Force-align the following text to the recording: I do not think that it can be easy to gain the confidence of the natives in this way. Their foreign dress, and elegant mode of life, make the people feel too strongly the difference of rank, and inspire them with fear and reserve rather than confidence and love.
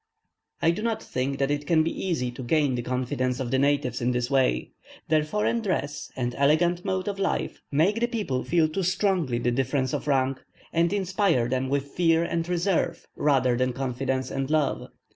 I 0.63 0.71
do 0.71 0.81
not 0.81 1.03
think 1.03 1.37
that 1.37 1.51
it 1.51 1.67
can 1.67 1.83
be 1.83 1.91
easy 2.07 2.31
to 2.31 2.41
gain 2.41 2.73
the 2.73 2.81
confidence 2.81 3.39
of 3.39 3.51
the 3.51 3.59
natives 3.59 4.01
in 4.01 4.09
this 4.13 4.31
way. 4.31 4.71
Their 5.09 5.23
foreign 5.23 5.59
dress, 5.61 6.11
and 6.15 6.33
elegant 6.39 6.83
mode 6.83 7.07
of 7.07 7.19
life, 7.19 7.61
make 7.71 7.99
the 7.99 8.07
people 8.07 8.43
feel 8.43 8.67
too 8.67 8.81
strongly 8.81 9.37
the 9.37 9.51
difference 9.51 9.93
of 9.93 10.07
rank, 10.07 10.43
and 10.73 10.91
inspire 10.91 11.47
them 11.47 11.69
with 11.69 11.89
fear 11.91 12.23
and 12.23 12.49
reserve 12.49 13.07
rather 13.15 13.55
than 13.55 13.73
confidence 13.73 14.31
and 14.31 14.49
love. 14.49 14.89